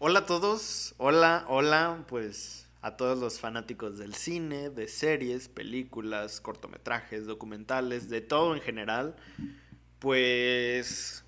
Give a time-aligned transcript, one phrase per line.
[0.00, 6.40] Hola a todos, hola, hola, pues a todos los fanáticos del cine, de series, películas,
[6.40, 9.16] cortometrajes, documentales, de todo en general.
[9.98, 11.24] Pues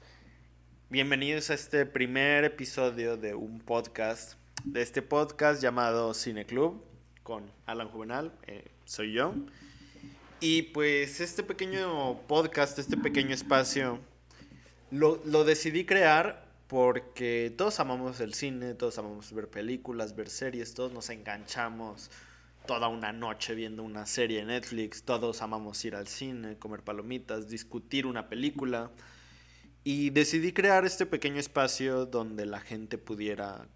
[0.89, 6.81] bienvenidos a este primer episodio de un podcast, de este podcast llamado Cine Club
[7.25, 9.35] con Alan Juvenal, eh, soy yo.
[10.39, 13.99] Y pues este pequeño podcast, este pequeño espacio,
[14.93, 20.73] lo, lo decidí crear porque todos amamos el cine, todos amamos ver películas, ver series,
[20.73, 22.13] todos nos enganchamos
[22.65, 27.49] toda una noche viendo una serie en Netflix, todos amamos ir al cine, comer palomitas,
[27.49, 28.93] discutir una película.
[29.83, 33.67] Y decidí crear este pequeño espacio donde la gente pudiera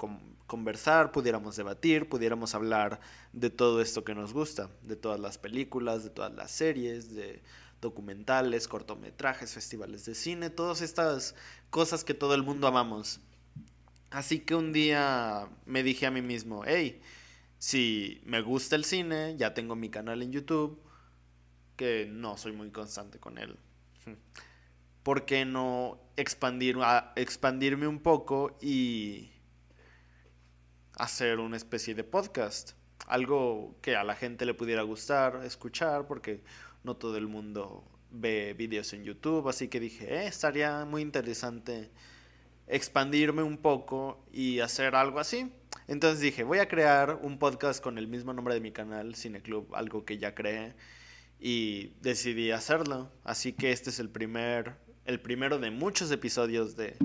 [0.46, 3.00] conversar, pudiéramos debatir, pudiéramos hablar
[3.32, 7.42] de todo esto que nos gusta, de todas las películas, de todas las series, de
[7.84, 11.36] documentales, cortometrajes, festivales de cine, todas estas
[11.70, 13.20] cosas que todo el mundo amamos.
[14.10, 17.00] Así que un día me dije a mí mismo, hey,
[17.58, 20.80] si me gusta el cine, ya tengo mi canal en YouTube,
[21.76, 23.58] que no soy muy constante con él.
[25.02, 26.78] ¿Por qué no expandir,
[27.16, 29.30] expandirme un poco y
[30.94, 32.72] hacer una especie de podcast?
[33.06, 36.42] Algo que a la gente le pudiera gustar, escuchar, porque
[36.84, 41.90] no todo el mundo ve videos en YouTube, así que dije, eh, estaría muy interesante
[42.66, 45.50] expandirme un poco y hacer algo así.
[45.88, 49.74] Entonces dije, voy a crear un podcast con el mismo nombre de mi canal, Cineclub,
[49.74, 50.74] algo que ya creé,
[51.40, 53.10] y decidí hacerlo.
[53.24, 56.96] Así que este es el primer, el primero de muchos episodios de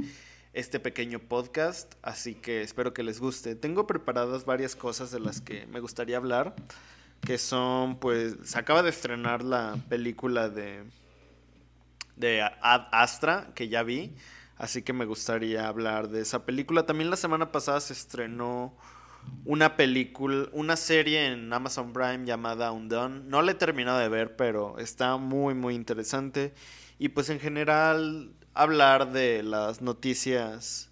[0.54, 3.56] este pequeño podcast, así que espero que les guste.
[3.56, 6.56] Tengo preparadas varias cosas de las que me gustaría hablar
[7.22, 10.84] que son, pues, se acaba de estrenar la película de,
[12.16, 14.16] de Ad Astra, que ya vi,
[14.58, 16.86] así que me gustaría hablar de esa película.
[16.86, 18.76] También la semana pasada se estrenó
[19.46, 23.22] una película, una serie en Amazon Prime llamada Undone.
[23.26, 26.54] No la he terminado de ver, pero está muy, muy interesante.
[26.98, 30.89] Y pues en general hablar de las noticias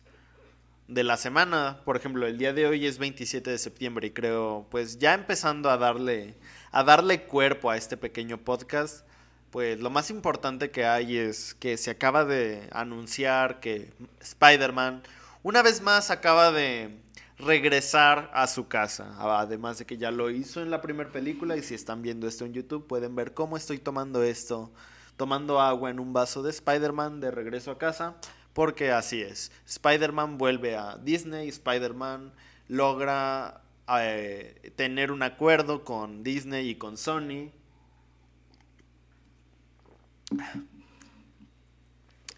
[0.88, 1.82] de la semana.
[1.86, 5.70] Por ejemplo, el día de hoy es 27 de septiembre y creo, pues ya empezando
[5.70, 6.36] a darle,
[6.72, 9.06] a darle cuerpo a este pequeño podcast,
[9.52, 15.04] pues lo más importante que hay es que se acaba de anunciar que Spider-Man
[15.44, 17.00] una vez más acaba de
[17.38, 19.16] regresar a su casa.
[19.20, 22.46] Además de que ya lo hizo en la primera película y si están viendo esto
[22.46, 24.72] en YouTube pueden ver cómo estoy tomando esto,
[25.16, 28.16] tomando agua en un vaso de Spider-Man de regreso a casa.
[28.58, 29.52] Porque así es.
[29.68, 32.34] Spider-Man vuelve a Disney, Spider-Man
[32.68, 33.62] logra
[34.00, 37.52] eh, tener un acuerdo con Disney y con Sony.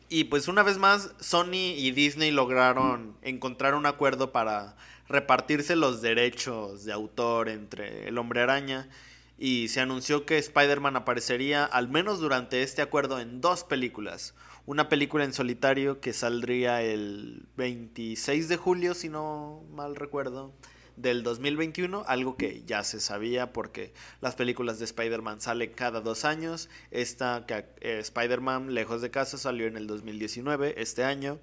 [0.09, 4.75] Y pues una vez más, Sony y Disney lograron encontrar un acuerdo para
[5.07, 8.89] repartirse los derechos de autor entre el hombre araña.
[9.37, 14.33] Y se anunció que Spider-Man aparecería al menos durante este acuerdo en dos películas
[14.69, 20.53] una película en solitario que saldría el 26 de julio, si no mal recuerdo,
[20.95, 26.23] del 2021, algo que ya se sabía porque las películas de Spider-Man salen cada dos
[26.23, 26.69] años.
[26.91, 31.39] Esta, eh, Spider-Man Lejos de Casa, salió en el 2019, este año.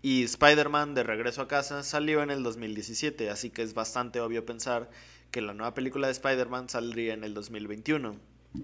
[0.00, 4.46] Y Spider-Man de Regreso a Casa salió en el 2017, así que es bastante obvio
[4.46, 4.90] pensar
[5.32, 8.14] que la nueva película de Spider-Man saldría en el 2021.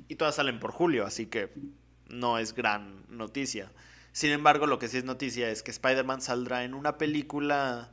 [0.06, 1.52] Y todas salen por julio, así que
[2.08, 3.72] no es gran noticia.
[4.16, 7.90] Sin embargo, lo que sí es noticia es que Spider-Man saldrá en una película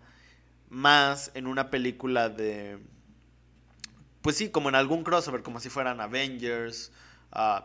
[0.69, 2.79] más, en una película de...
[4.21, 6.93] Pues sí, como en algún crossover, como si fueran Avengers,
[7.35, 7.59] uh,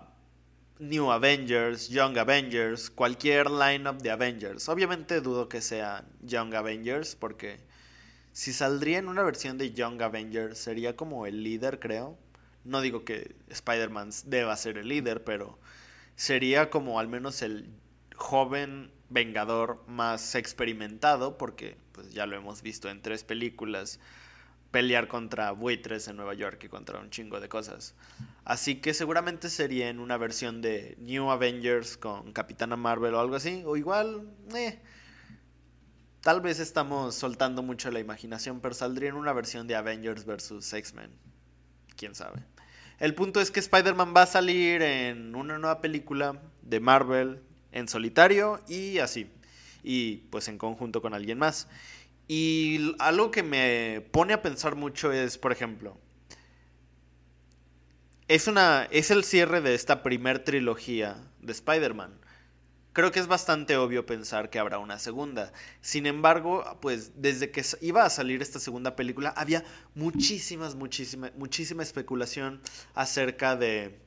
[0.81, 4.69] New Avengers, Young Avengers, cualquier lineup de Avengers.
[4.69, 7.61] Obviamente dudo que sea Young Avengers, porque
[8.33, 12.19] si saldría en una versión de Young Avengers sería como el líder, creo.
[12.65, 15.61] No digo que Spider-Man deba ser el líder, pero
[16.17, 17.71] sería como al menos el
[18.19, 24.01] joven vengador más experimentado, porque pues ya lo hemos visto en tres películas,
[24.71, 27.95] pelear contra buitres en Nueva York y contra un chingo de cosas.
[28.45, 33.37] Así que seguramente sería en una versión de New Avengers con Capitana Marvel o algo
[33.37, 34.81] así, o igual, eh,
[36.21, 40.73] tal vez estamos soltando mucho la imaginación, pero saldría en una versión de Avengers vs.
[40.73, 41.13] X-Men.
[41.97, 42.45] Quién sabe.
[42.99, 47.43] El punto es que Spider-Man va a salir en una nueva película de Marvel
[47.79, 49.31] en solitario y así.
[49.83, 51.69] Y pues en conjunto con alguien más.
[52.29, 55.97] Y algo que me pone a pensar mucho es, por ejemplo,
[58.29, 62.21] es, una, es el cierre de esta primer trilogía de Spider-Man.
[62.93, 65.53] creo que es bastante obvio pensar que habrá una segunda.
[65.81, 69.65] Sin embargo, pues desde que iba a salir esta segunda película, había
[69.95, 72.61] muchísimas, muchísima, muchísima especulación
[72.95, 73.99] acerca de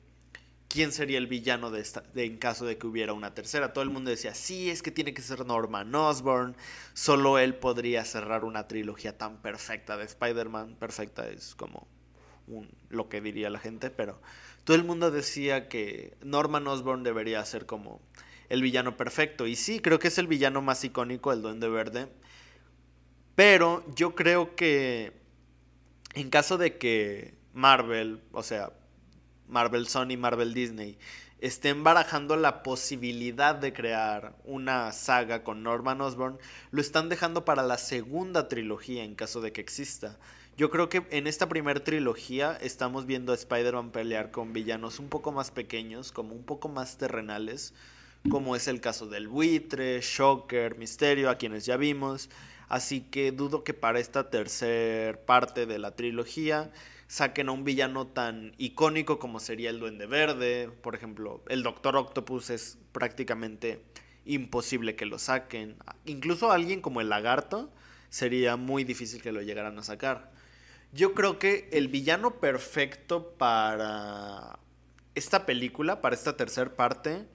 [0.72, 1.70] quién sería el villano
[2.14, 3.74] en caso de que hubiera una tercera.
[3.74, 6.56] Todo el mundo decía, sí, es que tiene que ser Norman Osborn,
[6.94, 10.76] solo él podría cerrar una trilogía tan perfecta de Spider-Man.
[10.76, 11.86] Perfecta es como
[12.88, 14.20] lo que diría la gente, pero
[14.64, 18.00] todo el mundo decía que Norman Osborn debería ser como
[18.48, 19.46] el villano perfecto.
[19.46, 22.08] Y sí, creo que es el villano más icónico, el Duende Verde.
[23.34, 25.20] Pero yo creo que
[26.14, 28.72] en caso de que Marvel, o sea,
[29.52, 30.98] Marvel Sony, Marvel Disney,
[31.40, 36.38] estén barajando la posibilidad de crear una saga con Norman Osborn,
[36.70, 40.18] lo están dejando para la segunda trilogía en caso de que exista.
[40.56, 45.08] Yo creo que en esta primera trilogía estamos viendo a Spider-Man pelear con villanos un
[45.08, 47.74] poco más pequeños, como un poco más terrenales,
[48.30, 52.30] como es el caso del buitre, Shocker, Misterio, a quienes ya vimos.
[52.68, 56.70] Así que dudo que para esta tercera parte de la trilogía
[57.12, 60.70] saquen a un villano tan icónico como sería el Duende Verde.
[60.80, 63.84] Por ejemplo, el Doctor Octopus es prácticamente
[64.24, 65.76] imposible que lo saquen.
[66.06, 67.70] Incluso alguien como el Lagarto
[68.08, 70.32] sería muy difícil que lo llegaran a sacar.
[70.94, 74.58] Yo creo que el villano perfecto para
[75.14, 77.26] esta película, para esta tercera parte,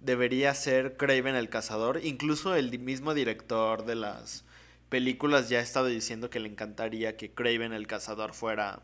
[0.00, 2.04] debería ser Craven el Cazador.
[2.04, 4.44] Incluso el mismo director de las
[4.90, 8.82] películas ya ha estado diciendo que le encantaría que Craven el Cazador fuera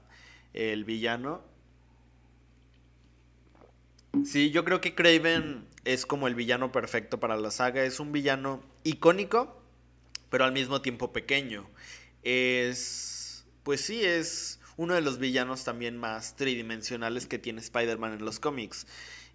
[0.54, 1.42] el villano.
[4.24, 7.84] Sí, yo creo que Craven es como el villano perfecto para la saga.
[7.84, 9.62] Es un villano icónico,
[10.30, 11.68] pero al mismo tiempo pequeño.
[12.22, 18.24] Es, pues sí, es uno de los villanos también más tridimensionales que tiene Spider-Man en
[18.24, 18.86] los cómics.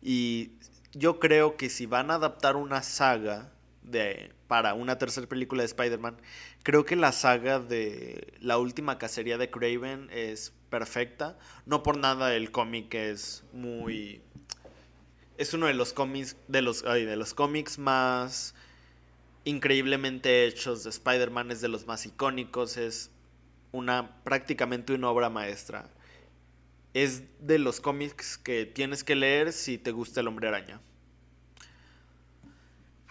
[0.02, 0.52] Y
[0.94, 3.52] yo creo que si van a adaptar una saga
[3.84, 6.18] de, para una tercera película de Spider-Man,
[6.64, 11.38] creo que la saga de la última cacería de Craven es perfecta.
[11.66, 14.22] No por nada el cómic es muy...
[15.38, 18.56] Es uno de los cómics, de los, de los cómics más
[19.46, 23.12] increíblemente hechos de Spider-Man, es de los más icónicos, es
[23.72, 25.90] una prácticamente una obra maestra.
[26.94, 30.80] Es de los cómics que tienes que leer si te gusta el hombre araña.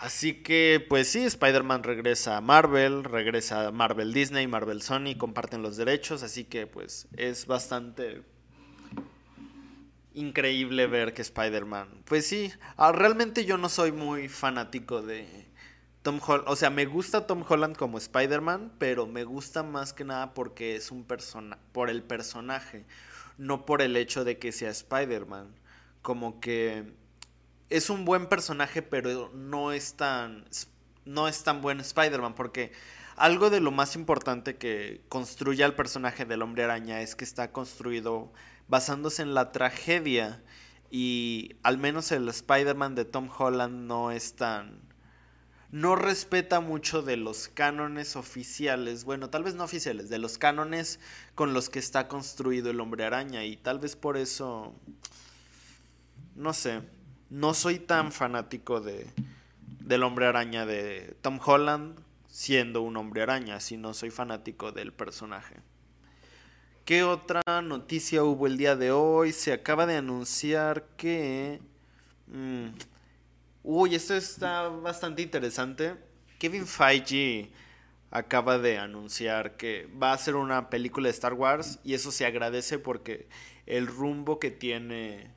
[0.03, 5.63] Así que, pues sí, Spider-Man regresa a Marvel, regresa a Marvel Disney, Marvel Sony, comparten
[5.63, 8.25] los derechos, así que pues es bastante
[10.13, 15.47] increíble ver que Spider-Man, pues sí, ah, realmente yo no soy muy fanático de
[16.03, 20.03] Tom Holland, o sea, me gusta Tom Holland como Spider-Man, pero me gusta más que
[20.03, 22.87] nada porque es un persona, por el personaje,
[23.39, 25.55] no por el hecho de que sea Spider-Man,
[26.03, 26.93] como que
[27.73, 30.45] es un buen personaje, pero no es tan,
[31.07, 32.73] no es tan buen Spider-Man, porque
[33.17, 37.51] algo de lo más importante que construye al personaje del hombre araña es que está
[37.51, 38.31] construido
[38.69, 40.43] basándose en la tragedia
[40.91, 44.79] y al menos el Spider-Man de Tom Holland no es tan...
[45.71, 51.01] no respeta mucho de los cánones oficiales, bueno, tal vez no oficiales, de los cánones
[51.35, 54.75] con los que está construido el hombre araña y tal vez por eso...
[56.35, 56.83] no sé
[57.32, 59.06] no soy tan fanático de,
[59.81, 61.98] del hombre araña de Tom Holland
[62.29, 65.56] siendo un hombre araña, sino soy fanático del personaje.
[66.84, 69.32] ¿Qué otra noticia hubo el día de hoy?
[69.32, 71.60] Se acaba de anunciar que...
[72.27, 72.67] Mm,
[73.62, 75.94] uy, esto está bastante interesante.
[76.39, 77.51] Kevin Feige
[78.10, 82.27] acaba de anunciar que va a hacer una película de Star Wars y eso se
[82.27, 83.27] agradece porque
[83.65, 85.31] el rumbo que tiene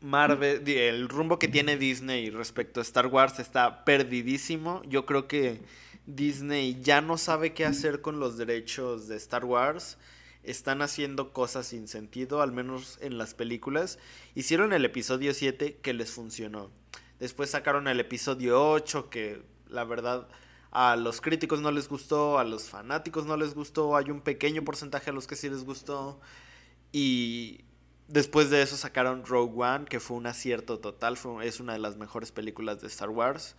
[0.00, 4.82] Marvel, el rumbo que tiene Disney respecto a Star Wars está perdidísimo.
[4.86, 5.60] Yo creo que
[6.06, 9.98] Disney ya no sabe qué hacer con los derechos de Star Wars.
[10.44, 13.98] Están haciendo cosas sin sentido, al menos en las películas.
[14.34, 16.70] Hicieron el episodio 7 que les funcionó.
[17.18, 20.28] Después sacaron el episodio 8 que la verdad
[20.70, 24.62] a los críticos no les gustó, a los fanáticos no les gustó, hay un pequeño
[24.62, 26.20] porcentaje a los que sí les gustó.
[26.92, 27.64] Y
[28.08, 31.96] Después de eso sacaron Rogue One, que fue un acierto total, es una de las
[31.98, 33.54] mejores películas de Star Wars.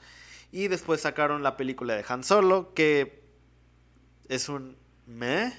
[0.51, 3.21] Y después sacaron la película de Han Solo, que
[4.27, 4.75] es un...
[5.05, 5.53] ¿Me?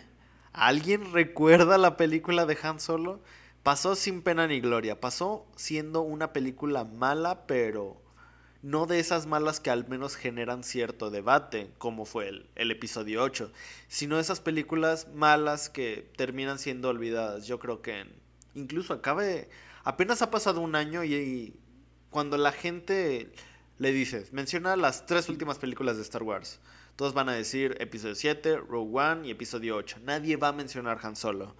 [0.52, 3.20] ¿Alguien recuerda la película de Han Solo?
[3.62, 8.02] Pasó sin pena ni gloria, pasó siendo una película mala, pero
[8.62, 13.22] no de esas malas que al menos generan cierto debate, como fue el, el, episodio
[13.22, 13.52] 8,
[13.86, 17.46] sino esas películas malas que terminan siendo olvidadas.
[17.46, 19.48] Yo creo que en Incluso acabe,
[19.84, 21.54] apenas ha pasado un año y,
[22.10, 23.32] cuando la gente
[23.78, 26.60] le dices, menciona las tres últimas películas de Star Wars.
[26.96, 29.98] Todos van a decir episodio 7, Rogue One y episodio 8.
[30.02, 31.56] Nadie va a mencionar Han Solo.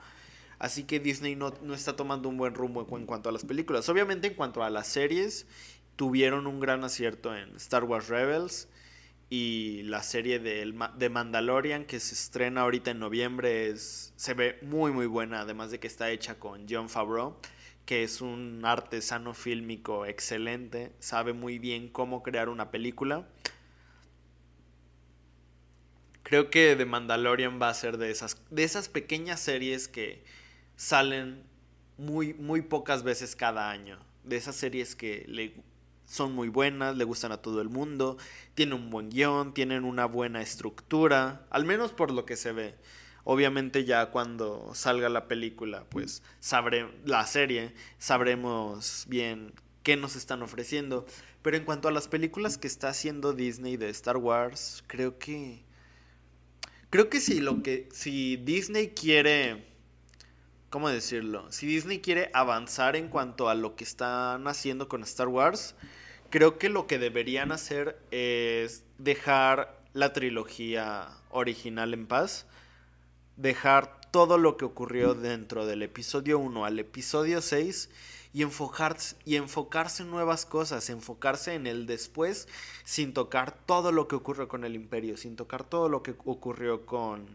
[0.59, 3.89] Así que Disney no, no, está tomando un buen rumbo en cuanto a las películas.
[3.89, 5.47] Obviamente en cuanto a las series,
[5.97, 8.69] tuvieron un gran acierto en Star Wars Rebels
[9.31, 14.59] y la serie de, de Mandalorian que se estrena ahorita en noviembre es, se ve
[14.63, 17.37] muy muy buena, además de que está hecha con John Favreau
[17.91, 23.27] que es un artesano fílmico excelente, sabe muy bien cómo crear una película.
[26.23, 30.23] Creo que The Mandalorian va a ser de esas, de esas pequeñas series que
[30.77, 31.43] salen
[31.99, 33.99] muy, muy pocas veces cada año.
[34.23, 35.55] De esas series que le,
[36.11, 38.19] son muy buenas, le gustan a todo el mundo,
[38.55, 42.75] tienen un buen guion, tienen una buena estructura, al menos por lo que se ve.
[43.23, 46.25] Obviamente ya cuando salga la película, pues
[47.05, 49.53] la serie, sabremos bien
[49.85, 51.07] qué nos están ofreciendo.
[51.43, 55.65] Pero en cuanto a las películas que está haciendo Disney de Star Wars, creo que
[56.91, 59.71] creo que si lo que si Disney quiere
[60.71, 61.51] ¿cómo decirlo?
[61.51, 65.75] Si Disney quiere avanzar en cuanto a lo que están haciendo con Star Wars,
[66.31, 72.47] creo que lo que deberían hacer es dejar la trilogía original en paz
[73.41, 77.89] dejar todo lo que ocurrió dentro del episodio 1 al episodio 6
[78.33, 82.49] y enfocarse, y enfocarse en nuevas cosas, enfocarse en el después
[82.85, 86.85] sin tocar todo lo que ocurrió con el imperio, sin tocar todo lo que ocurrió
[86.85, 87.27] con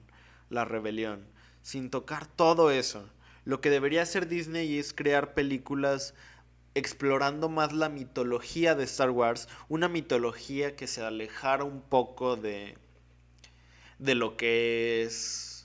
[0.50, 1.26] la rebelión,
[1.64, 3.10] sin tocar todo eso.
[3.44, 6.14] Lo que debería hacer Disney es crear películas
[6.76, 12.78] explorando más la mitología de Star Wars, una mitología que se alejara un poco de,
[13.98, 15.56] de lo que es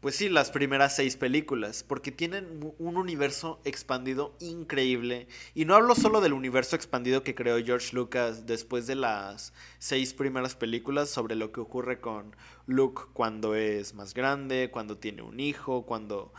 [0.00, 5.28] pues sí, las primeras seis películas, porque tienen un universo expandido increíble.
[5.54, 10.14] Y no hablo solo del universo expandido que creó George Lucas después de las seis
[10.14, 12.34] primeras películas sobre lo que ocurre con
[12.66, 16.32] Luke cuando es más grande, cuando tiene un hijo, cuando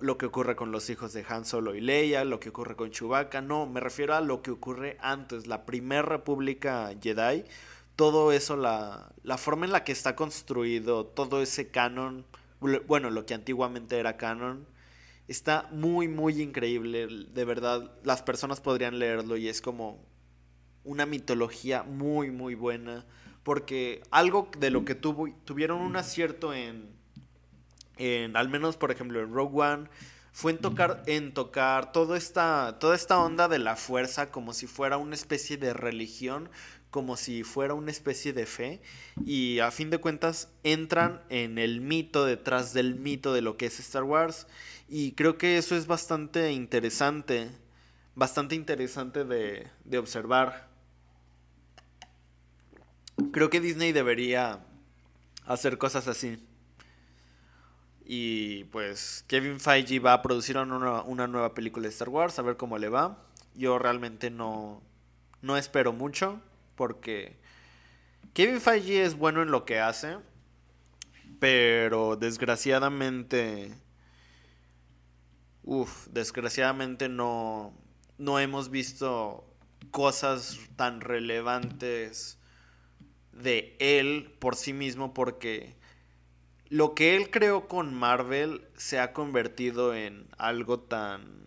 [0.00, 2.90] lo que ocurre con los hijos de Han Solo y Leia, lo que ocurre con
[2.90, 7.44] Chewbacca, no, me refiero a lo que ocurre antes, la primera República Jedi,
[7.96, 12.24] todo eso, la, la forma en la que está construido, todo ese canon
[12.86, 14.66] bueno, lo que antiguamente era canon,
[15.28, 17.06] está muy, muy increíble.
[17.06, 20.04] De verdad, las personas podrían leerlo y es como
[20.84, 23.04] una mitología muy, muy buena.
[23.42, 26.88] Porque algo de lo que tuvo, tuvieron un acierto en,
[27.96, 29.88] en, al menos por ejemplo en Rogue One,
[30.32, 34.66] fue en tocar, en tocar toda esta, toda esta onda de la fuerza como si
[34.66, 36.50] fuera una especie de religión,
[36.90, 38.80] como si fuera una especie de fe
[39.24, 43.66] y a fin de cuentas entran en el mito detrás del mito de lo que
[43.66, 44.48] es Star Wars
[44.88, 47.50] y creo que eso es bastante interesante,
[48.16, 50.68] bastante interesante de, de observar.
[53.32, 54.64] Creo que Disney debería
[55.46, 56.38] hacer cosas así.
[58.04, 62.42] Y pues Kevin Feige va a producir una, una, nueva película de Star Wars, a
[62.42, 63.24] ver cómo le va.
[63.54, 64.82] Yo realmente no,
[65.40, 66.40] no espero mucho
[66.74, 67.38] porque
[68.34, 70.18] Kevin Feige es bueno en lo que hace,
[71.38, 73.74] pero desgraciadamente,
[75.62, 77.72] uff, desgraciadamente no,
[78.18, 79.46] no hemos visto
[79.90, 82.38] cosas tan relevantes
[83.32, 85.76] de él por sí mismo porque
[86.74, 91.46] lo que él creó con Marvel se ha convertido en algo tan...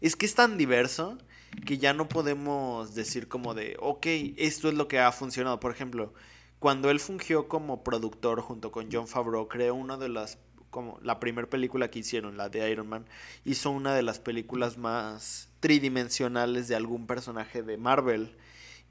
[0.00, 1.16] Es que es tan diverso
[1.64, 4.04] que ya no podemos decir como de, ok,
[4.36, 5.60] esto es lo que ha funcionado.
[5.60, 6.12] Por ejemplo,
[6.58, 10.40] cuando él fungió como productor junto con John Favreau, creó una de las,
[10.70, 13.06] como la primera película que hicieron, la de Iron Man,
[13.44, 18.36] hizo una de las películas más tridimensionales de algún personaje de Marvel.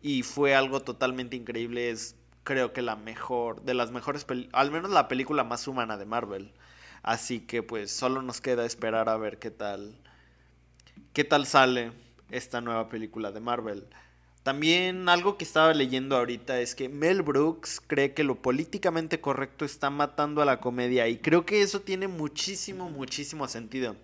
[0.01, 2.15] Y fue algo totalmente increíble, es
[2.45, 6.53] creo que la mejor, de las mejores, al menos la película más humana de Marvel.
[7.03, 9.99] Así que pues solo nos queda esperar a ver qué tal,
[11.11, 11.91] qué tal sale
[12.29, 13.87] esta nueva película de Marvel.
[14.43, 19.65] También algo que estaba leyendo ahorita es que Mel Brooks cree que lo políticamente correcto
[19.65, 23.95] está matando a la comedia y creo que eso tiene muchísimo, muchísimo sentido.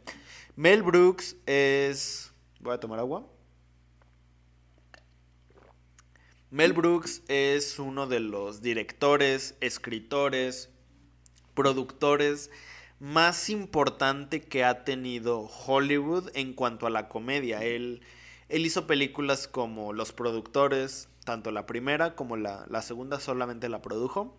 [0.55, 2.33] Mel Brooks es...
[2.59, 3.30] Voy a tomar agua.
[6.51, 10.69] Mel Brooks es uno de los directores, escritores,
[11.53, 12.51] productores
[12.99, 17.63] más importante que ha tenido Hollywood en cuanto a la comedia.
[17.63, 18.01] Él,
[18.49, 24.37] hizo películas como Los Productores, tanto la primera como la, segunda solamente la produjo.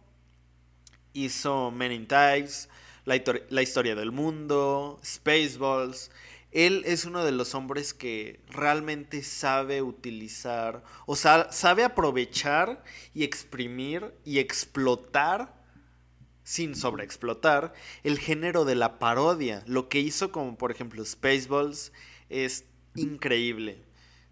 [1.15, 2.69] Hizo Men in Tights,
[3.07, 6.11] la, la, Historia del Mundo, Spaceballs.
[6.53, 13.25] Él es uno de los hombres que realmente sabe utilizar, o sea, sabe aprovechar y
[13.25, 15.61] exprimir y explotar,
[16.45, 19.63] sin sobreexplotar, el género de la parodia.
[19.67, 21.93] Lo que hizo como por ejemplo Spaceballs
[22.29, 23.83] es increíble.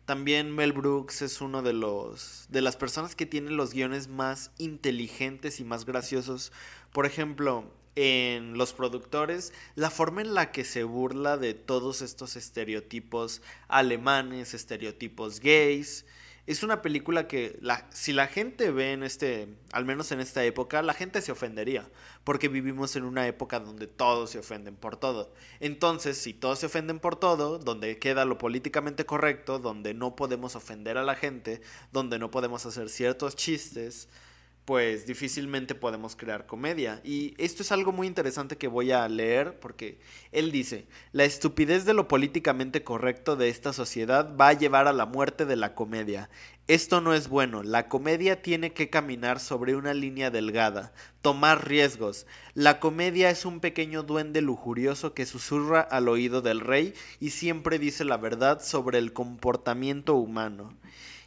[0.05, 4.51] También Mel Brooks es uno de los de las personas que tienen los guiones más
[4.59, 6.53] inteligentes y más graciosos.
[6.93, 12.37] Por ejemplo, en los productores la forma en la que se burla de todos estos
[12.37, 16.07] estereotipos alemanes, estereotipos gays.
[16.47, 17.61] Es una película que
[17.93, 21.89] si la gente ve en este, al menos en esta época, la gente se ofendería,
[22.25, 25.33] porque vivimos en una época donde todos se ofenden por todo.
[25.61, 30.57] Entonces, si todos se ofenden por todo, donde queda lo políticamente correcto, donde no podemos
[30.57, 31.61] ofender a la gente,
[31.93, 34.09] donde no podemos hacer ciertos chistes,
[34.71, 37.01] pues difícilmente podemos crear comedia.
[37.03, 39.99] Y esto es algo muy interesante que voy a leer porque
[40.31, 44.93] él dice, la estupidez de lo políticamente correcto de esta sociedad va a llevar a
[44.93, 46.31] la muerte de la comedia.
[46.69, 52.29] Esto no es bueno, la comedia tiene que caminar sobre una línea delgada, tomar riesgos.
[52.55, 57.81] La comedia es un pequeño duende lujurioso que susurra al oído del rey y siempre
[57.81, 60.77] dice la verdad sobre el comportamiento humano.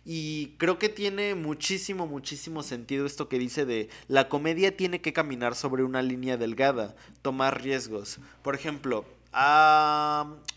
[0.05, 5.13] Y creo que tiene muchísimo, muchísimo sentido esto que dice de la comedia tiene que
[5.13, 8.19] caminar sobre una línea delgada, tomar riesgos.
[8.41, 9.05] Por ejemplo,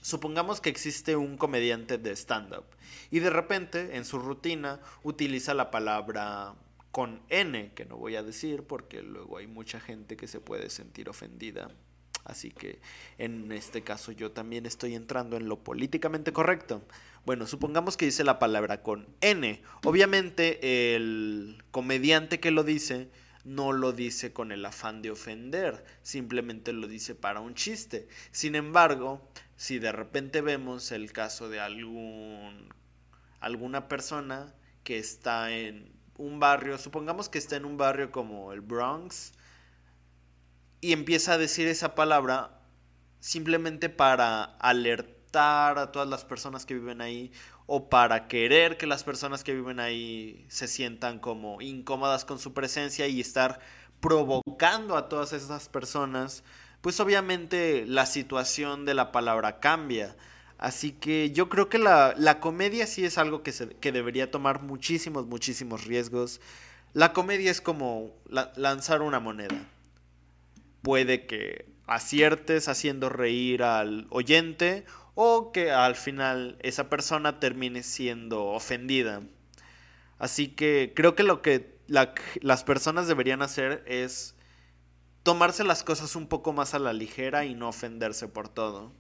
[0.00, 2.64] supongamos que existe un comediante de stand-up
[3.10, 6.54] y de repente en su rutina utiliza la palabra
[6.90, 10.70] con N, que no voy a decir porque luego hay mucha gente que se puede
[10.70, 11.70] sentir ofendida.
[12.24, 12.80] Así que
[13.18, 16.82] en este caso yo también estoy entrando en lo políticamente correcto.
[17.26, 19.60] Bueno, supongamos que dice la palabra con N.
[19.82, 23.10] Obviamente el comediante que lo dice
[23.42, 28.06] no lo dice con el afán de ofender, simplemente lo dice para un chiste.
[28.30, 32.72] Sin embargo, si de repente vemos el caso de algún
[33.40, 38.60] alguna persona que está en un barrio, supongamos que está en un barrio como el
[38.60, 39.32] Bronx
[40.80, 42.60] y empieza a decir esa palabra
[43.18, 47.30] simplemente para alertar a todas las personas que viven ahí
[47.66, 52.54] o para querer que las personas que viven ahí se sientan como incómodas con su
[52.54, 53.60] presencia y estar
[54.00, 56.44] provocando a todas esas personas,
[56.80, 60.16] pues obviamente la situación de la palabra cambia.
[60.58, 64.30] Así que yo creo que la, la comedia sí es algo que, se, que debería
[64.30, 66.40] tomar muchísimos, muchísimos riesgos.
[66.94, 68.14] La comedia es como
[68.56, 69.66] lanzar una moneda.
[70.80, 74.84] Puede que aciertes haciendo reír al oyente
[75.16, 79.22] o que al final esa persona termine siendo ofendida.
[80.18, 84.34] Así que creo que lo que las personas deberían hacer es
[85.22, 88.92] tomarse las cosas un poco más a la ligera y no ofenderse por todo.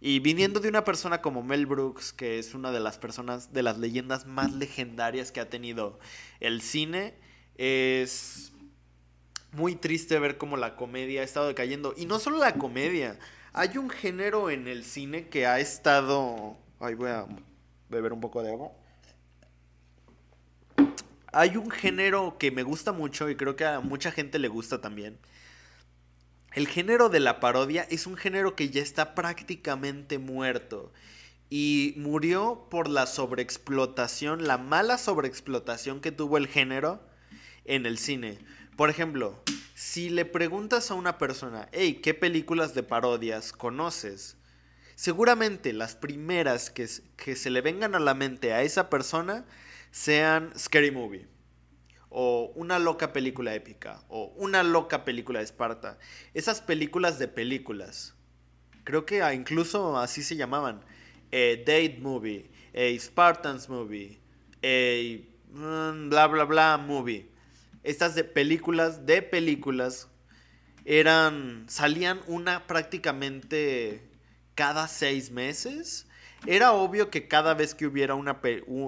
[0.00, 3.62] Y viniendo de una persona como Mel Brooks, que es una de las personas, de
[3.62, 6.00] las leyendas más legendarias que ha tenido
[6.40, 7.14] el cine,
[7.56, 8.52] es
[9.52, 11.92] muy triste ver cómo la comedia ha estado decayendo.
[11.94, 13.18] Y no solo la comedia,
[13.52, 16.56] hay un género en el cine que ha estado...
[16.80, 17.26] Ay, voy a
[17.88, 18.72] beber un poco de agua.
[21.32, 24.80] Hay un género que me gusta mucho y creo que a mucha gente le gusta
[24.80, 25.18] también.
[26.54, 30.92] El género de la parodia es un género que ya está prácticamente muerto.
[31.48, 37.02] Y murió por la sobreexplotación, la mala sobreexplotación que tuvo el género
[37.64, 38.38] en el cine.
[38.76, 39.42] Por ejemplo,
[39.82, 44.36] si le preguntas a una persona, hey, ¿qué películas de parodias conoces?
[44.94, 49.44] Seguramente las primeras que, se le vengan a la mente a esa persona
[49.90, 51.26] sean Scary Movie,
[52.10, 55.98] o una loca película épica, o una loca película de Esparta.
[56.32, 58.14] Esas películas de películas.
[58.84, 60.84] Creo que incluso así se llamaban.
[61.32, 64.20] A Date Movie, a Spartans Movie,
[64.62, 67.31] a mm, bla bla bla movie
[67.82, 70.08] estas de películas, de películas,
[70.84, 74.02] eran, salían una prácticamente
[74.54, 76.06] cada seis meses.
[76.46, 78.40] Era obvio que cada vez que hubiera una,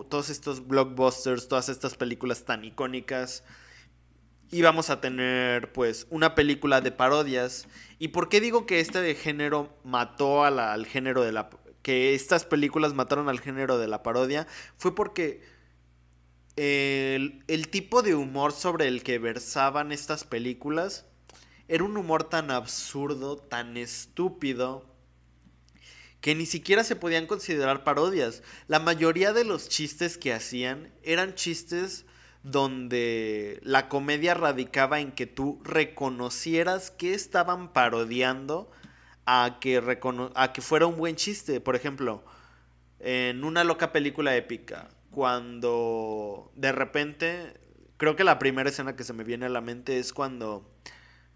[0.09, 3.45] todos estos blockbusters, todas estas películas tan icónicas,
[4.51, 7.67] íbamos a tener pues una película de parodias.
[7.99, 11.51] ¿Y por qué digo que este género mató al género de la...
[11.83, 14.47] que estas películas mataron al género de la parodia?
[14.77, 15.43] Fue porque
[16.57, 21.07] el, tipo de humor sobre el que versaban estas películas
[21.67, 24.87] era un humor tan absurdo, tan estúpido,
[26.21, 28.43] que ni siquiera se podían considerar parodias.
[28.69, 32.07] La mayoría de los chistes que hacían eran chistes
[32.43, 38.71] donde la comedia radicaba en que tú reconocieras que estaban parodiando
[39.27, 39.83] a que,
[40.35, 41.61] a que fuera un buen chiste.
[41.61, 42.23] Por ejemplo,
[43.01, 47.55] en una loca película épica, cuando de repente,
[47.97, 50.71] creo que la primera escena que se me viene a la mente es cuando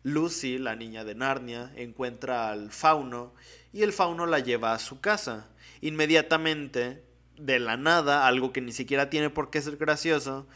[0.02, 3.34] Lucy, la niña de Narnia, encuentra al fauno
[3.72, 5.48] y el fauno la lleva a su casa.
[5.80, 7.04] Inmediatamente,
[7.36, 10.48] de la nada, algo que ni siquiera tiene por qué ser gracioso,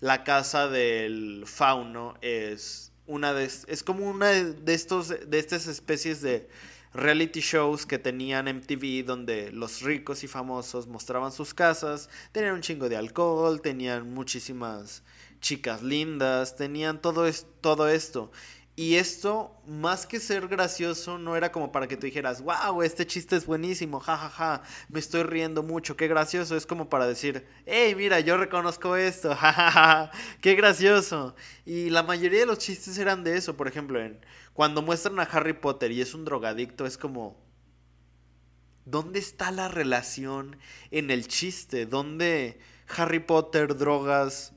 [0.00, 6.20] la casa del fauno es una de, es como una de estos de estas especies
[6.22, 6.48] de
[6.94, 12.60] reality shows que tenían MTV donde los ricos y famosos mostraban sus casas, tenían un
[12.62, 15.02] chingo de alcohol, tenían muchísimas
[15.40, 18.30] chicas lindas, tenían todo, es, todo esto.
[18.76, 23.06] Y esto, más que ser gracioso, no era como para que tú dijeras, wow, este
[23.06, 26.56] chiste es buenísimo, jajaja, ja, ja, me estoy riendo mucho, qué gracioso.
[26.56, 30.10] Es como para decir, hey, mira, yo reconozco esto, jajaja,
[30.40, 31.36] qué gracioso.
[31.64, 34.18] Y la mayoría de los chistes eran de eso, por ejemplo, en,
[34.54, 37.40] cuando muestran a Harry Potter y es un drogadicto, es como,
[38.84, 40.58] ¿dónde está la relación
[40.90, 41.86] en el chiste?
[41.86, 42.58] ¿Dónde
[42.88, 44.52] Harry Potter, drogas,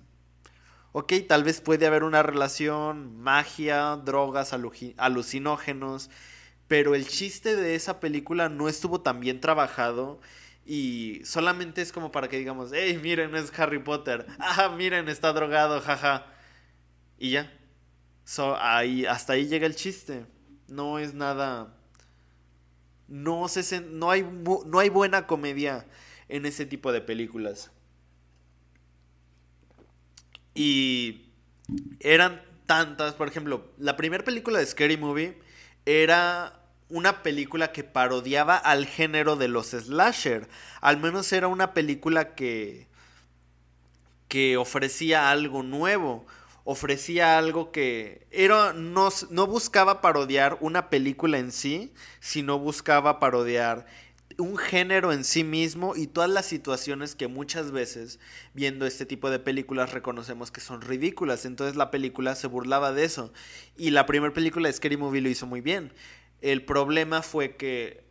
[0.92, 4.54] ok, tal vez puede haber una relación, magia, drogas,
[4.98, 6.10] alucinógenos,
[6.68, 10.20] pero el chiste de esa película no estuvo tan bien trabajado
[10.66, 15.34] y solamente es como para que digamos, hey, miren, es Harry Potter, ah, miren, está
[15.34, 16.26] drogado, jaja,
[17.18, 17.52] y ya.
[18.60, 20.26] ahí, hasta ahí llega el chiste.
[20.68, 21.74] No es nada.
[23.08, 25.88] No, se, no, hay, no hay buena comedia
[26.28, 27.72] en ese tipo de películas.
[30.58, 31.30] Y
[32.00, 35.38] eran tantas, por ejemplo, la primera película de Scary Movie
[35.86, 40.48] era una película que parodiaba al género de los slasher.
[40.82, 42.88] Al menos era una película que
[44.28, 46.26] que ofrecía algo nuevo,
[46.64, 53.86] ofrecía algo que era no, no buscaba parodiar una película en sí, sino buscaba parodiar
[54.38, 58.20] un género en sí mismo y todas las situaciones que muchas veces
[58.54, 61.46] viendo este tipo de películas reconocemos que son ridículas.
[61.46, 63.34] Entonces la película se burlaba de eso.
[63.78, 65.92] Y la primera película de Scary Movie lo hizo muy bien.
[66.42, 68.04] El problema fue que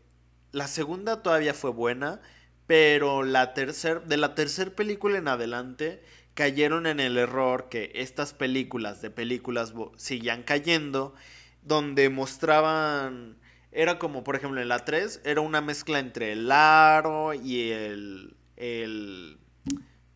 [0.51, 2.21] la segunda todavía fue buena,
[2.67, 6.03] pero la tercer, de la tercera película en adelante
[6.35, 11.15] cayeron en el error que estas películas de películas seguían cayendo,
[11.63, 13.39] donde mostraban
[13.77, 18.35] era como, por ejemplo, en la 3 era una mezcla entre el aro y el.
[18.57, 19.39] El.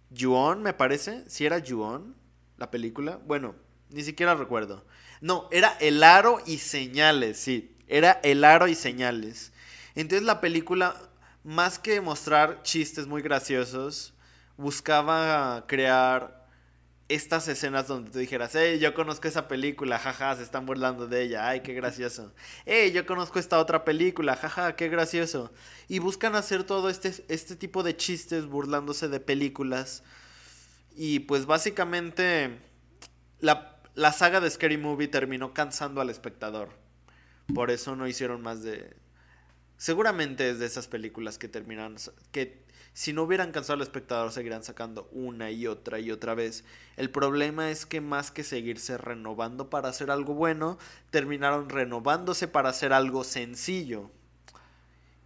[0.08, 1.28] Yuon, me parece.
[1.28, 2.16] Si era Yuon,
[2.56, 3.20] la película.
[3.26, 3.54] Bueno,
[3.90, 4.86] ni siquiera recuerdo.
[5.20, 7.76] No, era el aro y señales, sí.
[7.86, 9.52] Era el aro y señales.
[9.94, 10.96] Entonces la película,
[11.44, 14.14] más que mostrar chistes muy graciosos,
[14.56, 16.39] buscaba crear
[17.10, 21.22] estas escenas donde tú dijeras, hey, yo conozco esa película, jaja, se están burlando de
[21.22, 22.32] ella, ay, qué gracioso.
[22.66, 25.52] Hey, yo conozco esta otra película, jaja, qué gracioso.
[25.88, 30.04] Y buscan hacer todo este, este tipo de chistes burlándose de películas.
[30.94, 32.60] Y pues básicamente
[33.40, 36.68] la, la saga de Scary Movie terminó cansando al espectador.
[37.52, 38.96] Por eso no hicieron más de...
[39.76, 41.96] Seguramente es de esas películas que terminaron,
[42.30, 46.64] que si no hubieran cansado al espectador, seguirán sacando una y otra y otra vez.
[46.96, 50.78] El problema es que más que seguirse renovando para hacer algo bueno,
[51.10, 54.10] terminaron renovándose para hacer algo sencillo.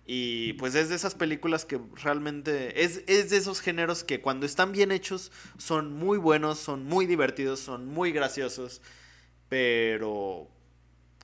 [0.06, 4.44] Y pues es de esas películas que realmente es, es de esos géneros que cuando
[4.44, 8.82] están bien hechos son muy buenos, son muy divertidos, son muy graciosos,
[9.48, 10.50] pero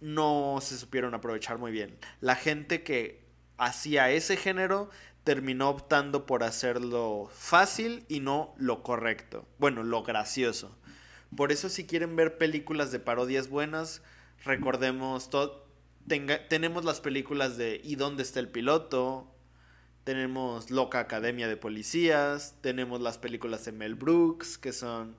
[0.00, 1.98] no se supieron aprovechar muy bien.
[2.20, 3.20] La gente que
[3.58, 4.88] hacía ese género
[5.30, 9.46] terminó optando por hacerlo fácil y no lo correcto.
[9.58, 10.76] Bueno, lo gracioso.
[11.36, 14.02] Por eso si quieren ver películas de parodias buenas,
[14.42, 15.30] recordemos,
[16.48, 19.32] tenemos las películas de ¿Y dónde está el piloto?
[20.02, 25.14] Tenemos Loca Academia de Policías, tenemos las películas de Mel Brooks, que son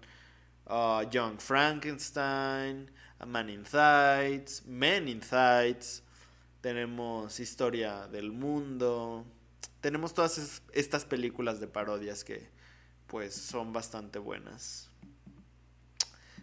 [0.66, 2.92] uh, Young Frankenstein,
[3.26, 6.04] Man in Thights, Men in Thights,
[6.60, 9.26] tenemos Historia del Mundo,
[9.82, 12.50] tenemos todas estas películas de parodias que
[13.08, 14.90] pues son bastante buenas.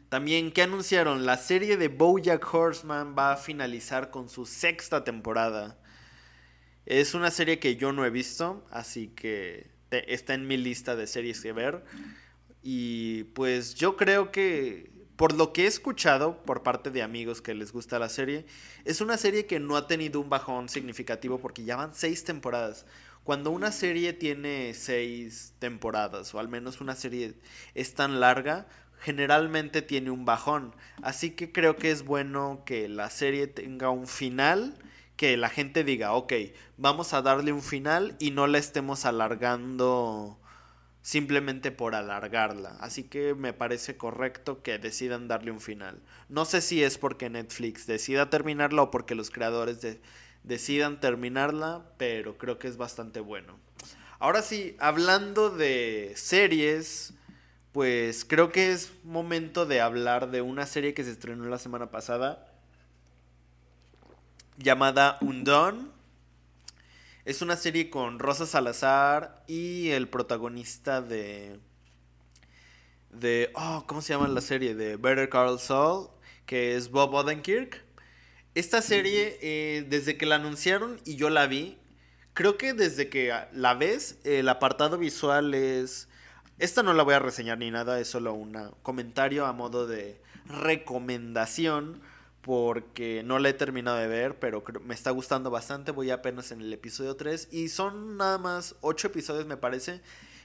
[0.09, 5.79] También que anunciaron la serie de BoJack Horseman va a finalizar con su sexta temporada.
[6.87, 11.07] Es una serie que yo no he visto, así que está en mi lista de
[11.07, 11.85] series que ver.
[12.63, 17.53] Y pues yo creo que por lo que he escuchado por parte de amigos que
[17.53, 18.47] les gusta la serie,
[18.85, 22.87] es una serie que no ha tenido un bajón significativo porque ya van seis temporadas.
[23.29, 27.35] Cuando una serie tiene seis temporadas, o al menos una serie
[27.75, 28.67] es tan larga,
[29.01, 30.75] generalmente tiene un bajón.
[31.03, 34.79] Así que creo que es bueno que la serie tenga un final
[35.17, 36.33] que la gente diga, ok,
[36.79, 40.41] vamos a darle un final y no la estemos alargando
[41.03, 42.79] simplemente por alargarla.
[42.81, 46.01] Así que me parece correcto que decidan darle un final.
[46.31, 49.83] No sé si es porque Netflix decida terminarla o porque los creadores
[50.43, 53.59] decidan terminarla, pero creo que es bastante bueno.
[54.19, 57.15] Ahora sí, hablando de series,
[57.73, 61.91] pues creo que es momento de hablar de una serie que se estrenó la semana
[61.91, 62.49] pasada
[64.59, 65.87] llamada Undone.
[67.25, 71.61] Es una serie con Rosa Salazar y el protagonista de.
[73.11, 73.51] de.
[73.55, 74.75] Oh, ¿cómo se llama la serie?
[74.75, 76.09] De Better Call Saul,
[76.47, 77.85] que es Bob Odenkirk.
[78.59, 81.79] Esta serie, eh, desde que la anunciaron y yo la vi,
[82.35, 86.09] creo que desde que la ves, el apartado visual es.
[86.59, 90.21] Esta no la voy a reseñar ni nada, es solo un comentario a modo de
[90.47, 92.01] recomendación
[92.41, 95.93] porque no la he terminado de ver, pero me está gustando bastante.
[95.93, 100.01] Voy apenas en el episodio 3 y son nada más 8 episodios, me parece.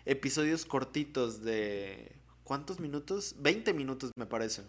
[0.05, 2.11] Episodios cortitos de...
[2.43, 3.37] ¿Cuántos minutos?
[3.39, 4.61] 20 minutos me parece.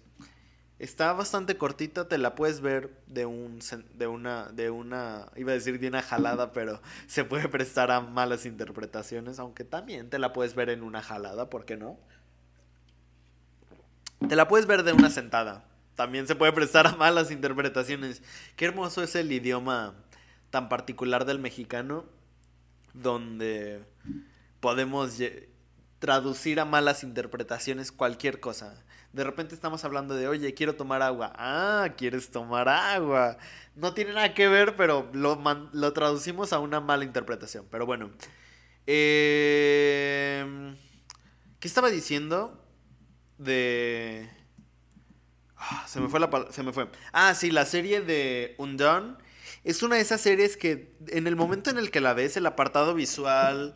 [0.85, 3.61] Está bastante cortita, te la puedes ver de un
[3.95, 8.01] de una de una iba a decir de una jalada, pero se puede prestar a
[8.01, 11.99] malas interpretaciones, aunque también te la puedes ver en una jalada, ¿por qué no?
[14.29, 18.23] Te la puedes ver de una sentada también se puede prestar a malas interpretaciones.
[18.57, 19.95] Qué hermoso es el idioma
[20.51, 22.05] tan particular del mexicano,
[22.93, 23.85] donde
[24.61, 25.17] podemos
[25.99, 28.84] traducir a malas interpretaciones cualquier cosa.
[29.15, 31.33] De repente estamos hablando de, oye, quiero tomar agua.
[31.37, 33.39] Ah, quieres tomar agua.
[33.77, 35.41] No tiene nada que ver, pero lo,
[35.73, 37.65] lo traducimos a una mala interpretación.
[37.71, 38.11] Pero bueno.
[38.89, 40.75] Eh,
[41.61, 42.61] ¿Qué estaba diciendo?
[43.39, 44.29] De...
[45.57, 46.89] Ah, se me fue la se me fue.
[47.13, 49.15] Ah, sí, la serie de Undone
[49.63, 52.47] es una de esas series que en el momento en el que la ves el
[52.47, 53.75] apartado visual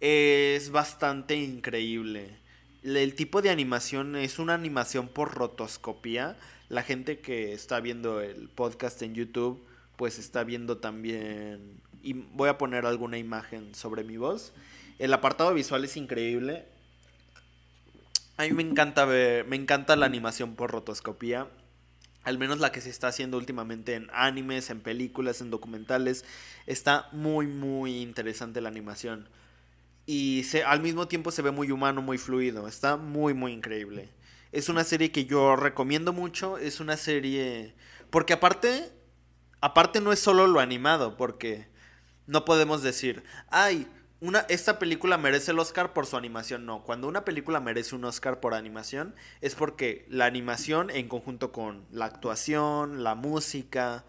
[0.00, 2.40] es bastante increíble.
[2.82, 6.36] El tipo de animación es una animación por rotoscopía.
[6.68, 9.64] La gente que está viendo el podcast en YouTube
[9.96, 14.52] pues está viendo también y voy a poner alguna imagen sobre mi voz.
[15.00, 16.66] El apartado visual es increíble.
[18.36, 21.48] A mí me encanta ver, me encanta la animación por rotoscopía.
[22.22, 26.24] Al menos la que se está haciendo últimamente en animes, en películas, en documentales.
[26.66, 29.28] Está muy, muy interesante la animación.
[30.10, 32.66] Y se, al mismo tiempo se ve muy humano, muy fluido.
[32.66, 34.08] Está muy, muy increíble.
[34.52, 36.56] Es una serie que yo recomiendo mucho.
[36.56, 37.74] Es una serie...
[38.08, 38.90] Porque aparte...
[39.60, 41.68] Aparte no es solo lo animado, porque
[42.26, 43.86] no podemos decir, ay,
[44.20, 46.64] una, esta película merece el Oscar por su animación.
[46.64, 51.52] No, cuando una película merece un Oscar por animación es porque la animación en conjunto
[51.52, 54.06] con la actuación, la música,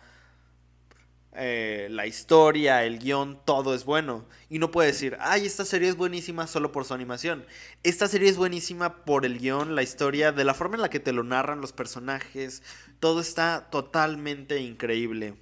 [1.39, 4.25] eh, la historia, el guion, todo es bueno.
[4.49, 7.45] Y no puede decir, ay, esta serie es buenísima solo por su animación.
[7.83, 10.99] Esta serie es buenísima por el guion, la historia, de la forma en la que
[10.99, 12.61] te lo narran los personajes.
[12.99, 15.35] Todo está totalmente increíble.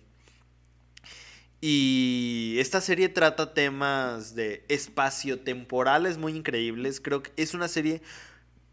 [1.60, 7.02] Y esta serie trata temas de espacio temporales muy increíbles.
[7.02, 8.04] Creo que es una serie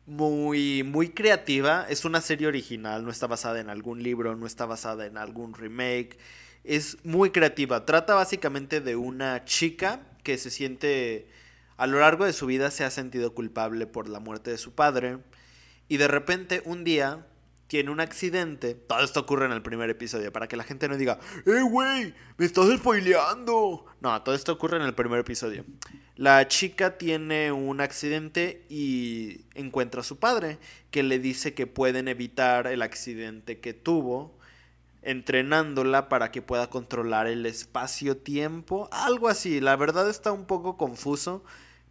[0.06, 1.86] muy, muy creativa.
[1.88, 5.54] Es una serie original, no está basada en algún libro, no está basada en algún
[5.54, 6.18] remake.
[6.64, 7.84] Es muy creativa.
[7.84, 11.28] Trata básicamente de una chica que se siente,
[11.76, 14.74] a lo largo de su vida se ha sentido culpable por la muerte de su
[14.74, 15.18] padre.
[15.88, 17.26] Y de repente un día
[17.66, 18.74] tiene un accidente.
[18.74, 22.14] Todo esto ocurre en el primer episodio, para que la gente no diga, ¡Eh, güey!
[22.36, 23.84] ¡Me estás spoileando!
[24.00, 25.64] No, todo esto ocurre en el primer episodio.
[26.16, 30.58] La chica tiene un accidente y encuentra a su padre,
[30.90, 34.38] que le dice que pueden evitar el accidente que tuvo,
[35.04, 38.88] entrenándola para que pueda controlar el espacio-tiempo.
[38.90, 41.44] Algo así, la verdad está un poco confuso.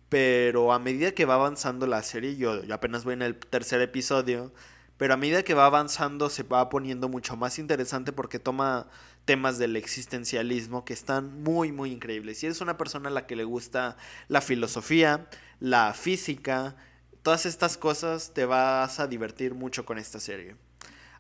[0.09, 3.81] Pero a medida que va avanzando la serie, yo, yo apenas voy en el tercer
[3.81, 4.53] episodio,
[4.97, 8.87] pero a medida que va avanzando se va poniendo mucho más interesante porque toma
[9.25, 12.37] temas del existencialismo que están muy muy increíbles.
[12.37, 13.97] Si eres una persona a la que le gusta
[14.27, 15.27] la filosofía,
[15.59, 16.75] la física,
[17.23, 20.55] todas estas cosas te vas a divertir mucho con esta serie.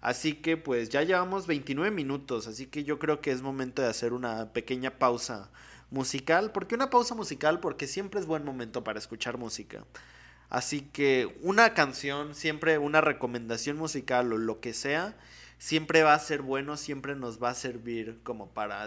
[0.03, 3.87] Así que pues ya llevamos 29 minutos, así que yo creo que es momento de
[3.87, 5.49] hacer una pequeña pausa
[5.91, 6.51] musical.
[6.51, 7.61] ¿Por qué una pausa musical?
[7.61, 9.85] Porque siempre es buen momento para escuchar música.
[10.49, 15.15] Así que una canción, siempre una recomendación musical o lo que sea,
[15.57, 18.85] siempre va a ser bueno, siempre nos va a servir como para,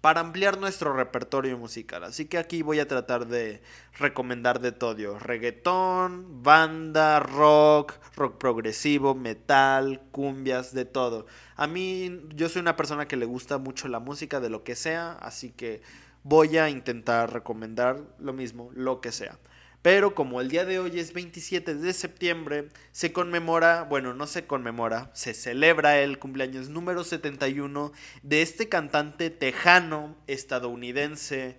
[0.00, 2.04] para ampliar nuestro repertorio musical.
[2.04, 3.62] Así que aquí voy a tratar de
[3.98, 5.18] recomendar de todo.
[5.18, 11.26] Reggaetón, banda, rock, rock progresivo, metal, cumbias, de todo.
[11.56, 14.74] A mí yo soy una persona que le gusta mucho la música de lo que
[14.74, 15.82] sea, así que
[16.22, 19.38] voy a intentar recomendar lo mismo, lo que sea.
[19.82, 24.46] Pero como el día de hoy es 27 de septiembre, se conmemora, bueno, no se
[24.46, 27.90] conmemora, se celebra el cumpleaños número 71
[28.22, 31.56] de este cantante tejano estadounidense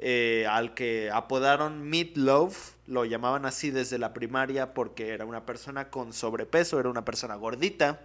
[0.00, 5.88] eh, al que apodaron Meatloaf, lo llamaban así desde la primaria porque era una persona
[5.88, 8.00] con sobrepeso, era una persona gordita.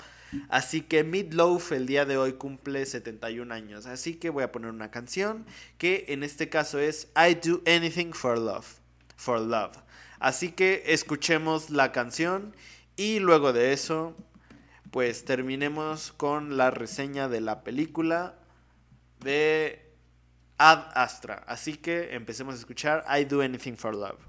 [0.49, 3.87] Así que Meatloaf el día de hoy cumple 71 años.
[3.87, 5.47] Así que voy a poner una canción
[5.79, 8.76] que en este caso es I Do Anything for Love
[9.17, 9.75] for Love.
[10.19, 12.55] Así que escuchemos la canción
[12.95, 14.15] y luego de eso,
[14.91, 18.35] pues terminemos con la reseña de la película
[19.19, 19.91] de
[20.57, 21.43] Ad Astra.
[21.47, 24.26] Así que empecemos a escuchar I Do Anything for Love.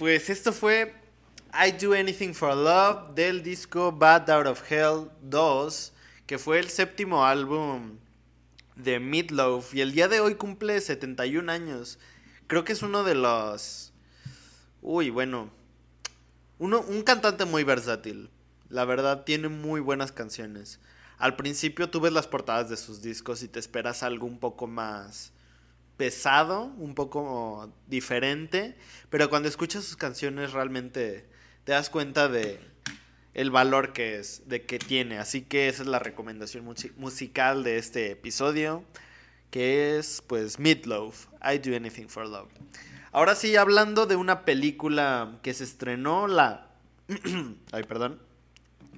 [0.00, 0.94] Pues esto fue
[1.52, 5.92] I Do Anything for Love del disco Bad Out of Hell 2,
[6.24, 7.98] que fue el séptimo álbum
[8.76, 11.98] de Meatloaf y el día de hoy cumple 71 años.
[12.46, 13.92] Creo que es uno de los...
[14.80, 15.50] Uy, bueno.
[16.58, 18.30] Uno, un cantante muy versátil.
[18.70, 20.80] La verdad, tiene muy buenas canciones.
[21.18, 24.66] Al principio tú ves las portadas de sus discos y te esperas algo un poco
[24.66, 25.34] más
[26.00, 28.74] pesado, un poco diferente,
[29.10, 31.28] pero cuando escuchas sus canciones realmente
[31.64, 32.58] te das cuenta de
[33.34, 35.18] el valor que es, de que tiene.
[35.18, 36.64] Así que esa es la recomendación
[36.96, 38.82] musical de este episodio,
[39.50, 42.48] que es pues Meatloaf, I Do Anything for Love.
[43.12, 46.70] Ahora sí, hablando de una película que se estrenó la
[47.72, 48.22] Ay, perdón.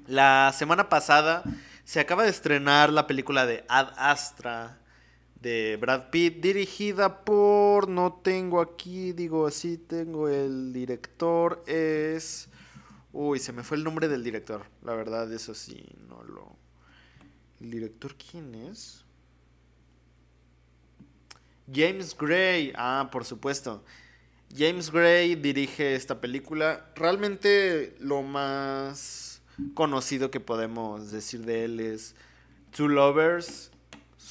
[0.07, 1.43] La semana pasada
[1.83, 4.79] se acaba de estrenar la película de Ad Astra
[5.43, 12.49] de Brad Pitt, dirigida por, no tengo aquí, digo así, tengo el director, es...
[13.13, 16.57] Uy, se me fue el nombre del director, la verdad, eso sí, no lo...
[17.61, 19.05] ¿El director quién es?
[21.73, 23.85] James Gray, ah, por supuesto.
[24.57, 26.87] James Gray dirige esta película.
[26.95, 29.43] Realmente lo más
[29.75, 32.15] conocido que podemos decir de él es
[32.71, 33.72] Two Lovers,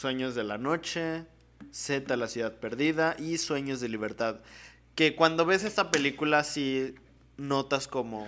[0.01, 1.25] Sueños de la Noche,
[1.69, 4.39] Z, La Ciudad Perdida y Sueños de Libertad.
[4.95, 6.95] Que cuando ves esta película sí
[7.37, 8.27] notas como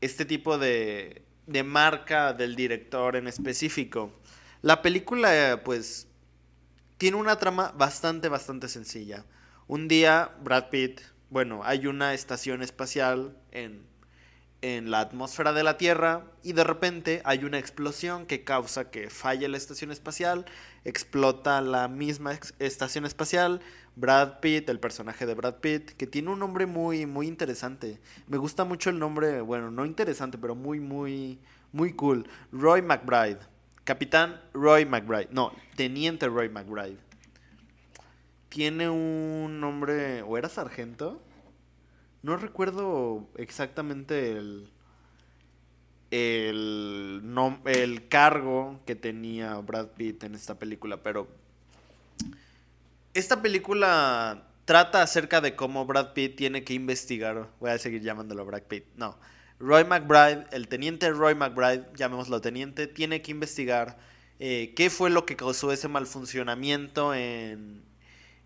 [0.00, 4.12] este tipo de, de marca del director en específico.
[4.62, 6.06] La película pues
[6.96, 9.24] tiene una trama bastante, bastante sencilla.
[9.66, 13.84] Un día Brad Pitt, bueno, hay una estación espacial en
[14.60, 19.08] en la atmósfera de la Tierra y de repente hay una explosión que causa que
[19.08, 20.46] falle la estación espacial,
[20.84, 23.60] explota la misma estación espacial,
[23.94, 28.00] Brad Pitt, el personaje de Brad Pitt, que tiene un nombre muy muy interesante.
[28.26, 31.38] Me gusta mucho el nombre, bueno, no interesante, pero muy muy
[31.72, 32.28] muy cool.
[32.52, 33.38] Roy McBride.
[33.84, 35.28] Capitán Roy McBride.
[35.30, 36.98] No, Teniente Roy McBride.
[38.48, 41.22] Tiene un nombre, ¿o era sargento?
[42.22, 44.68] No recuerdo exactamente el,
[46.10, 47.22] el,
[47.66, 51.28] el cargo que tenía Brad Pitt en esta película, pero
[53.14, 58.44] esta película trata acerca de cómo Brad Pitt tiene que investigar, voy a seguir llamándolo
[58.44, 59.16] Brad Pitt, no,
[59.60, 63.98] Roy McBride, el teniente Roy McBride, llamémoslo teniente, tiene que investigar
[64.38, 67.82] eh, qué fue lo que causó ese mal funcionamiento en,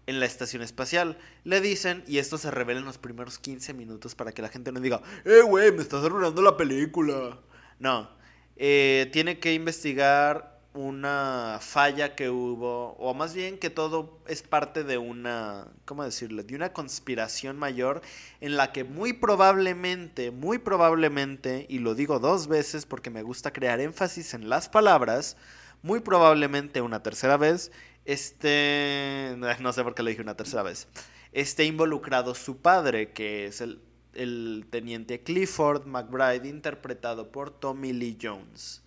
[0.07, 1.18] en la estación espacial.
[1.44, 4.72] Le dicen, y esto se revela en los primeros 15 minutos para que la gente
[4.72, 7.38] no diga, eh, güey, me estás arruinando la película.
[7.78, 8.11] No,
[8.57, 14.84] eh, tiene que investigar una falla que hubo, o más bien que todo es parte
[14.84, 16.42] de una, ¿cómo decirlo?
[16.42, 18.00] De una conspiración mayor
[18.40, 23.53] en la que muy probablemente, muy probablemente, y lo digo dos veces porque me gusta
[23.53, 25.36] crear énfasis en las palabras,
[25.82, 27.70] muy probablemente una tercera vez,
[28.05, 30.88] este, no sé por qué lo dije una tercera vez,
[31.32, 33.80] esté involucrado su padre, que es el,
[34.14, 38.82] el teniente Clifford McBride, interpretado por Tommy Lee Jones.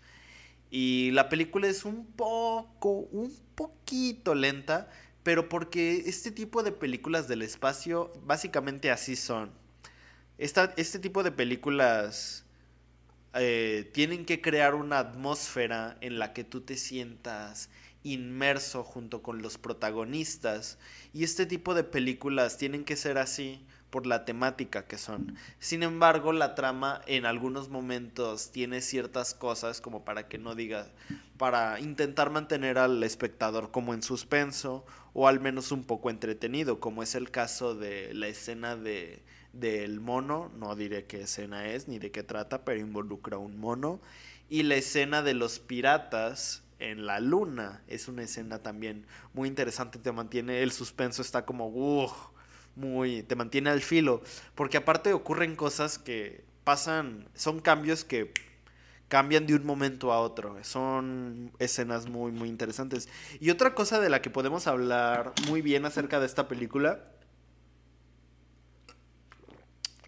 [0.69, 4.89] Y la película es un poco, un poquito lenta,
[5.23, 9.51] pero porque este tipo de películas del espacio básicamente así son.
[10.37, 12.45] Esta, este tipo de películas
[13.33, 17.69] eh, tienen que crear una atmósfera en la que tú te sientas
[18.05, 20.77] inmerso junto con los protagonistas.
[21.13, 25.35] Y este tipo de películas tienen que ser así por la temática que son.
[25.59, 30.87] Sin embargo, la trama en algunos momentos tiene ciertas cosas como para que no diga,
[31.37, 37.03] para intentar mantener al espectador como en suspenso o al menos un poco entretenido, como
[37.03, 39.23] es el caso de la escena de
[39.55, 44.01] del mono, no diré qué escena es ni de qué trata, pero involucra un mono,
[44.49, 47.81] y la escena de los piratas en la luna.
[47.87, 52.11] Es una escena también muy interesante, te mantiene, el suspenso está como, uh,
[52.75, 54.21] muy, te mantiene al filo,
[54.53, 58.33] porque aparte ocurren cosas que pasan, son cambios que
[59.07, 63.07] cambian de un momento a otro, son escenas muy, muy interesantes.
[63.39, 66.99] Y otra cosa de la que podemos hablar muy bien acerca de esta película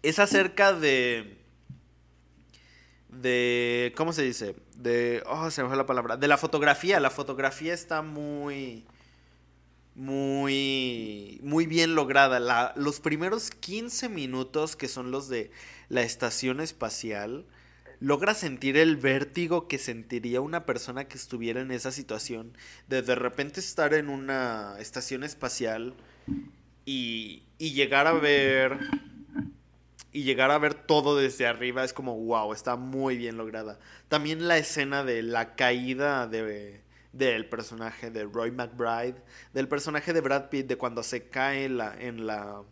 [0.02, 1.37] es acerca de
[3.08, 4.56] de ¿cómo se dice?
[4.76, 8.84] De oh, se me fue la palabra, de la fotografía, la fotografía está muy
[9.94, 12.72] muy muy bien lograda.
[12.76, 15.50] Los primeros 15 minutos que son los de
[15.88, 17.46] la estación espacial
[18.00, 22.56] logra sentir el vértigo que sentiría una persona que estuviera en esa situación
[22.86, 25.94] de de repente estar en una estación espacial
[26.84, 28.78] y, y llegar a ver
[30.12, 33.78] y llegar a ver todo desde arriba es como wow, está muy bien lograda.
[34.08, 36.82] También la escena de la caída de
[37.12, 39.16] del personaje de Roy McBride,
[39.52, 42.62] del personaje de Brad Pitt de cuando se cae la, en la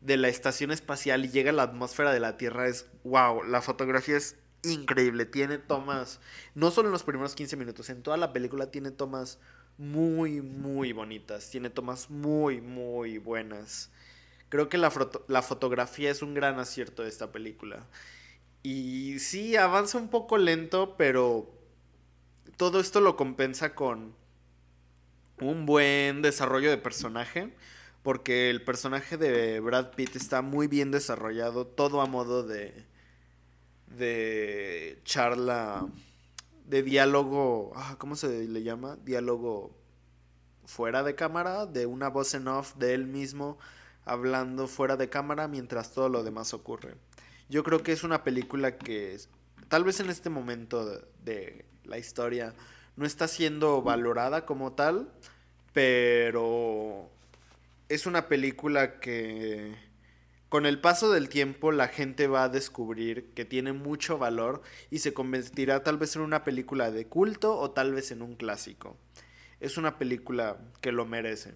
[0.00, 3.62] de la estación espacial y llega a la atmósfera de la Tierra es wow, la
[3.62, 6.20] fotografía es increíble, tiene tomas,
[6.54, 9.38] no solo en los primeros 15 minutos, en toda la película tiene tomas
[9.78, 13.90] muy, muy bonitas, tiene tomas muy, muy buenas.
[14.48, 14.92] Creo que la,
[15.28, 17.86] la fotografía es un gran acierto de esta película.
[18.62, 21.50] Y sí, avanza un poco lento, pero
[22.56, 24.14] todo esto lo compensa con
[25.40, 27.54] un buen desarrollo de personaje
[28.02, 32.86] porque el personaje de Brad Pitt está muy bien desarrollado, todo a modo de
[33.88, 35.86] de charla
[36.66, 38.96] de diálogo, ah, ¿cómo se le llama?
[39.04, 39.76] Diálogo
[40.64, 43.58] fuera de cámara, de una voz en off de él mismo
[44.06, 46.94] hablando fuera de cámara mientras todo lo demás ocurre.
[47.50, 49.18] Yo creo que es una película que
[49.68, 52.54] tal vez en este momento de, de la historia
[52.96, 55.12] no está siendo valorada como tal,
[55.74, 57.10] pero
[57.88, 59.74] es una película que
[60.48, 65.00] con el paso del tiempo la gente va a descubrir que tiene mucho valor y
[65.00, 68.96] se convertirá tal vez en una película de culto o tal vez en un clásico.
[69.60, 71.54] Es una película que lo merece.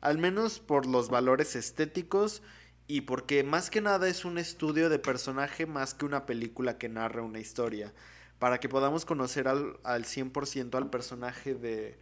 [0.00, 2.42] Al menos por los valores estéticos
[2.86, 6.88] y porque más que nada es un estudio de personaje más que una película que
[6.88, 7.92] narra una historia.
[8.38, 11.98] Para que podamos conocer al, al 100% al personaje de,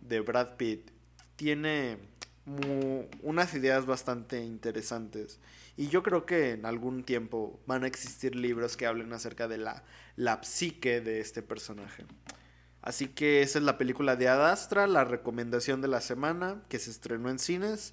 [0.00, 0.90] de Brad Pitt.
[1.36, 1.98] Tiene
[3.22, 5.40] unas ideas bastante interesantes.
[5.76, 9.58] Y yo creo que en algún tiempo van a existir libros que hablen acerca de
[9.58, 9.84] la,
[10.16, 12.04] la psique de este personaje.
[12.88, 16.90] Así que esa es la película de Adastra, la recomendación de la semana que se
[16.90, 17.92] estrenó en cines.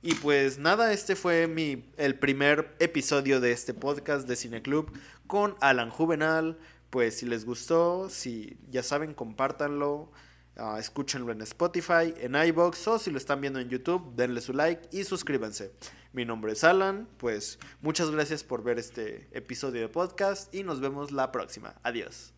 [0.00, 4.96] Y pues nada, este fue mi, el primer episodio de este podcast de Cine Club
[5.26, 6.56] con Alan Juvenal.
[6.88, 10.12] Pues si les gustó, si ya saben, compártanlo
[10.60, 14.52] Uh, escúchenlo en Spotify, en iBox o si lo están viendo en YouTube, denle su
[14.52, 15.72] like y suscríbanse.
[16.12, 20.80] Mi nombre es Alan, pues muchas gracias por ver este episodio de podcast y nos
[20.80, 21.76] vemos la próxima.
[21.84, 22.37] Adiós.